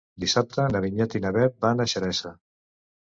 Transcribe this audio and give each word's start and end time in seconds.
Dissabte 0.21 0.63
na 0.75 0.81
Vinyet 0.85 1.15
i 1.19 1.23
na 1.25 1.33
Bet 1.37 1.55
van 1.67 1.85
a 1.85 1.91
Xeresa. 1.93 2.33